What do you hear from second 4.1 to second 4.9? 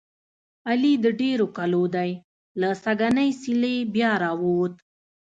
را ووت.